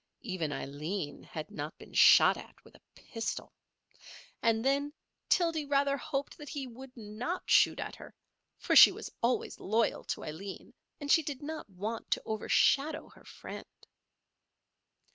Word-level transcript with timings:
Even 0.21 0.51
Aileen 0.51 1.21
had 1.21 1.51
not 1.51 1.77
been 1.77 1.93
shot 1.93 2.35
at 2.35 2.55
with 2.63 2.73
a 2.73 2.81
pistol. 2.95 3.53
And 4.41 4.65
then 4.65 4.91
Tildy 5.29 5.63
rather 5.63 5.95
hoped 5.95 6.39
that 6.39 6.49
he 6.49 6.65
would 6.65 6.97
not 6.97 7.43
shoot 7.47 7.79
at 7.79 7.97
her, 7.97 8.15
for 8.57 8.75
she 8.75 8.91
was 8.91 9.11
always 9.21 9.59
loyal 9.59 10.03
to 10.05 10.23
Aileen; 10.23 10.73
and 10.99 11.11
she 11.11 11.21
did 11.21 11.43
not 11.43 11.69
want 11.69 12.09
to 12.09 12.21
overshadow 12.25 13.09
her 13.09 13.25
friend. 13.25 13.67